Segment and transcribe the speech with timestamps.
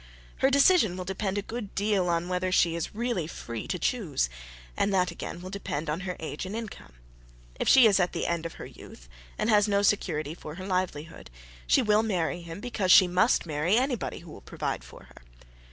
[0.37, 4.31] Her decision will depend a good deal on whether she is really free to choose;
[4.75, 6.93] and that, again, will depend on her age and income.
[7.59, 10.65] If she is at the end of her youth, and has no security for her
[10.65, 11.29] livelihood,
[11.67, 15.21] she will marry him because she must marry anybody who will provide for her.